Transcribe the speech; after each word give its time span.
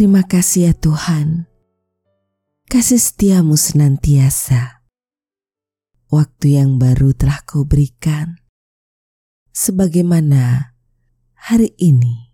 Terima 0.00 0.24
kasih 0.24 0.70
ya 0.70 0.74
Tuhan, 0.76 1.48
kasih 2.68 3.00
setiamu 3.00 3.56
senantiasa. 3.56 4.86
Waktu 6.08 6.56
yang 6.60 6.76
baru 6.76 7.16
telah 7.16 7.40
kau 7.48 7.64
berikan, 7.64 8.40
sebagaimana 9.56 10.72
hari 11.32 11.72
ini 11.80 12.32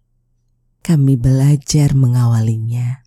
kami 0.82 1.14
belajar 1.14 1.94
mengawalinya 1.94 3.06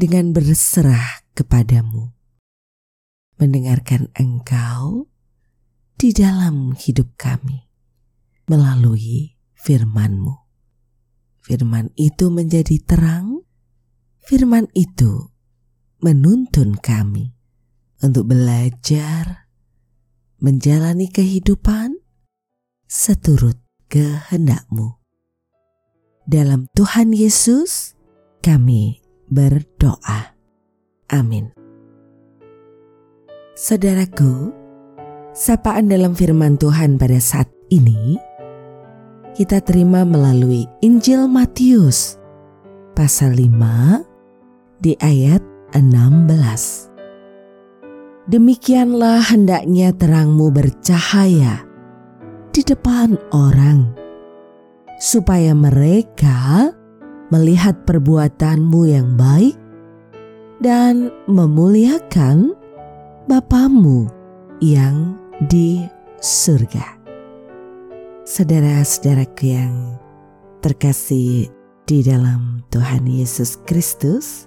dengan 0.00 0.32
berserah 0.32 1.24
kepadamu, 1.36 2.12
mendengarkan 3.40 4.08
engkau 4.16 5.08
di 6.00 6.16
dalam 6.16 6.76
hidup 6.76 7.12
kami 7.20 7.68
melalui 8.48 9.36
firman-Mu. 9.56 10.39
Firman 11.40 11.88
itu 11.96 12.28
menjadi 12.28 12.76
terang 12.84 13.40
firman 14.30 14.68
itu 14.76 15.32
menuntun 15.98 16.78
kami 16.78 17.34
untuk 17.98 18.30
belajar 18.30 19.50
menjalani 20.38 21.10
kehidupan 21.10 21.98
seturut 22.86 23.58
kehendakmu. 23.90 24.96
Dalam 26.30 26.70
Tuhan 26.78 27.10
Yesus 27.10 27.98
kami 28.38 29.02
berdoa. 29.26 30.38
Amin. 31.10 31.50
Saudaraku, 33.58 34.54
sapaan 35.34 35.90
dalam 35.90 36.14
firman 36.14 36.54
Tuhan 36.56 36.96
pada 36.96 37.18
saat 37.18 37.50
ini 37.68 38.14
kita 39.34 39.62
terima 39.62 40.02
melalui 40.02 40.66
Injil 40.82 41.30
Matius 41.30 42.18
pasal 42.98 43.38
5 43.38 44.82
di 44.82 44.98
ayat 44.98 45.38
16. 45.72 46.90
Demikianlah 48.30 49.22
hendaknya 49.30 49.94
terangmu 49.94 50.50
bercahaya 50.50 51.62
di 52.50 52.62
depan 52.66 53.14
orang, 53.30 53.94
supaya 54.98 55.54
mereka 55.54 56.70
melihat 57.30 57.78
perbuatanmu 57.86 58.80
yang 58.90 59.14
baik 59.14 59.54
dan 60.58 61.14
memuliakan 61.30 62.54
Bapamu 63.30 64.10
yang 64.58 65.14
di 65.46 65.86
surga. 66.18 66.99
Saudara-saudaraku 68.30 69.42
yang 69.42 69.98
terkasih 70.62 71.50
di 71.82 71.98
dalam 71.98 72.62
Tuhan 72.70 73.02
Yesus 73.02 73.58
Kristus, 73.66 74.46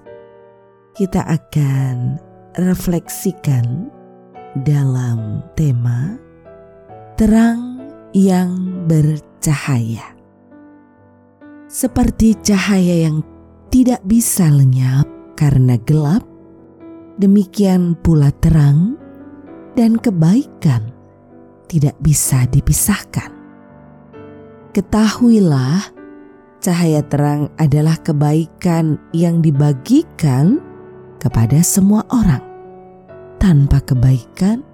kita 0.95 1.19
akan 1.19 2.15
refleksikan 2.63 3.91
dalam 4.63 5.43
tema 5.59 6.15
terang 7.19 7.83
yang 8.15 8.55
bercahaya. 8.87 10.15
Seperti 11.67 12.39
cahaya 12.39 13.11
yang 13.11 13.19
tidak 13.67 13.99
bisa 14.07 14.47
lenyap 14.47 15.11
karena 15.35 15.75
gelap, 15.83 16.23
demikian 17.19 17.99
pula 17.99 18.31
terang 18.39 18.95
dan 19.75 19.99
kebaikan 19.99 20.87
tidak 21.67 21.99
bisa 21.99 22.47
dipisahkan. 22.47 23.42
Ketahuilah, 24.73 25.85
cahaya 26.57 27.05
terang 27.05 27.53
adalah 27.61 27.93
kebaikan 28.01 28.97
yang 29.13 29.37
dibagikan 29.37 30.57
kepada 31.21 31.61
semua 31.61 32.01
orang. 32.09 32.41
Tanpa 33.37 33.85
kebaikan, 33.85 34.65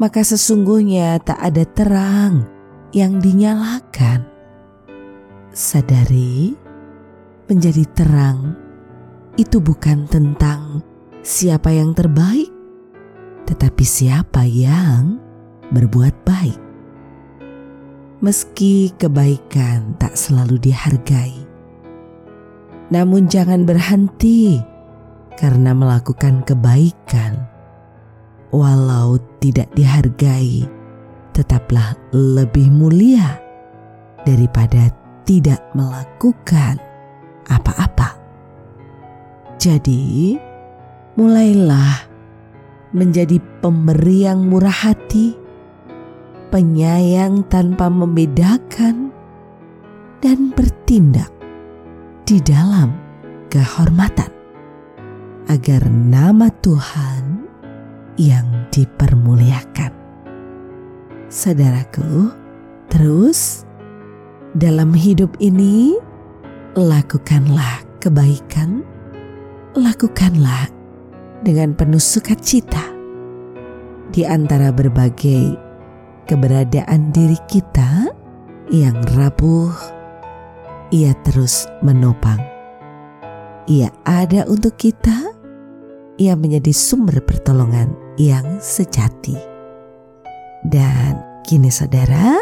maka 0.00 0.24
sesungguhnya 0.24 1.20
tak 1.20 1.36
ada 1.36 1.68
terang 1.68 2.48
yang 2.96 3.20
dinyalakan. 3.20 4.24
Sadari, 5.52 6.56
menjadi 7.44 7.84
terang 7.92 8.56
itu 9.36 9.60
bukan 9.60 10.08
tentang 10.08 10.80
siapa 11.20 11.76
yang 11.76 11.92
terbaik, 11.92 12.48
tetapi 13.44 13.84
siapa 13.84 14.48
yang 14.48 15.20
berbuat 15.76 16.24
baik. 16.24 16.61
Meski 18.22 18.94
kebaikan 19.02 19.98
tak 19.98 20.14
selalu 20.14 20.54
dihargai, 20.62 21.42
namun 22.94 23.26
jangan 23.26 23.66
berhenti 23.66 24.62
karena 25.34 25.74
melakukan 25.74 26.46
kebaikan, 26.46 27.34
walau 28.54 29.18
tidak 29.42 29.66
dihargai, 29.74 30.62
tetaplah 31.34 31.98
lebih 32.14 32.70
mulia 32.70 33.42
daripada 34.22 34.86
tidak 35.26 35.58
melakukan 35.74 36.78
apa-apa. 37.50 38.22
Jadi, 39.58 40.38
mulailah 41.18 42.06
menjadi 42.94 43.42
pemberi 43.58 44.30
yang 44.30 44.46
murah 44.46 44.94
hati, 44.94 45.41
penyayang 46.52 47.48
tanpa 47.48 47.88
membedakan, 47.88 49.08
dan 50.20 50.52
bertindak 50.52 51.32
di 52.28 52.38
dalam 52.44 52.92
kehormatan 53.48 54.30
agar 55.50 55.88
nama 55.90 56.52
Tuhan 56.62 57.48
yang 58.20 58.68
dipermuliakan. 58.70 59.90
Saudaraku, 61.32 62.30
terus 62.92 63.64
dalam 64.52 64.92
hidup 64.92 65.32
ini 65.40 65.96
lakukanlah 66.76 67.82
kebaikan, 67.98 68.84
lakukanlah 69.72 70.68
dengan 71.42 71.74
penuh 71.74 71.98
sukacita 71.98 72.84
di 74.12 74.22
antara 74.28 74.68
berbagai 74.70 75.71
keberadaan 76.26 77.10
diri 77.10 77.38
kita 77.50 78.10
yang 78.70 78.96
rapuh, 79.16 79.72
ia 80.94 81.12
terus 81.26 81.66
menopang. 81.84 82.40
Ia 83.70 83.88
ada 84.02 84.44
untuk 84.50 84.74
kita 84.74 85.32
ia 86.20 86.36
menjadi 86.36 86.70
sumber 86.70 87.24
pertolongan 87.24 87.96
yang 88.20 88.60
sejati. 88.60 89.34
Dan 90.62 91.18
kini 91.42 91.72
saudara, 91.72 92.38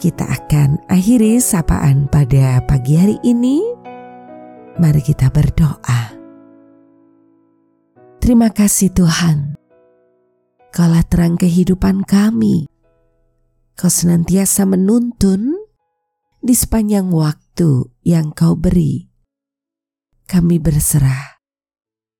kita 0.00 0.26
akan 0.26 0.80
akhiri 0.90 1.38
sapaan 1.38 2.08
pada 2.10 2.64
pagi 2.64 2.98
hari 2.98 3.16
ini. 3.22 3.62
Mari 4.80 5.02
kita 5.04 5.28
berdoa. 5.28 6.16
Terima 8.18 8.48
kasih 8.50 8.90
Tuhan. 8.90 9.54
Kaulah 10.70 11.04
terang 11.06 11.34
kehidupan 11.34 12.06
kami. 12.06 12.70
Kau 13.80 13.88
senantiasa 13.88 14.68
menuntun 14.68 15.56
di 16.44 16.52
sepanjang 16.52 17.08
waktu 17.16 17.88
yang 18.04 18.28
kau 18.36 18.52
beri. 18.52 19.08
Kami 20.28 20.60
berserah 20.60 21.40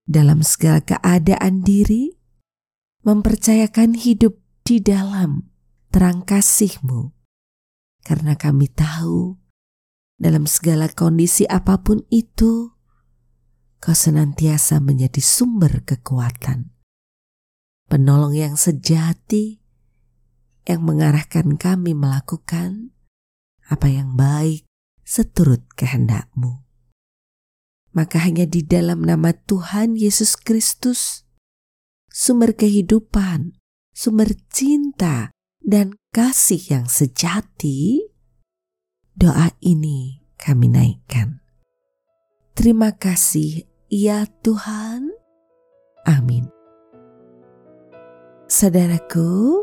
dalam 0.09 0.41
segala 0.41 0.81
keadaan 0.81 1.61
diri, 1.61 2.17
mempercayakan 3.05 3.93
hidup 3.93 4.41
di 4.65 4.81
dalam 4.81 5.53
terang 5.93 6.25
kasih-Mu. 6.25 7.13
Karena 8.09 8.41
kami 8.41 8.65
tahu 8.73 9.37
dalam 10.17 10.49
segala 10.49 10.89
kondisi 10.89 11.45
apa 11.45 11.85
pun 11.85 12.09
itu, 12.09 12.73
Kau 13.85 13.93
senantiasa 13.93 14.81
menjadi 14.81 15.21
sumber 15.21 15.85
kekuatan, 15.85 16.73
penolong 17.85 18.33
yang 18.33 18.57
sejati 18.57 19.60
yang 20.69 20.85
mengarahkan 20.85 21.57
kami 21.57 21.97
melakukan 21.97 22.93
apa 23.71 23.87
yang 23.87 24.19
baik 24.19 24.67
seturut 25.07 25.63
kehendakmu. 25.79 26.63
Maka 27.91 28.23
hanya 28.23 28.47
di 28.47 28.63
dalam 28.63 29.03
nama 29.03 29.35
Tuhan 29.35 29.99
Yesus 29.99 30.39
Kristus, 30.39 31.27
sumber 32.07 32.55
kehidupan, 32.55 33.59
sumber 33.91 34.31
cinta, 34.55 35.35
dan 35.59 35.99
kasih 36.15 36.63
yang 36.71 36.87
sejati, 36.87 38.11
doa 39.19 39.51
ini 39.59 40.23
kami 40.39 40.71
naikkan. 40.71 41.43
Terima 42.55 42.95
kasih 42.95 43.67
ya 43.91 44.27
Tuhan. 44.47 45.11
Amin. 46.07 46.47
Saudaraku, 48.51 49.63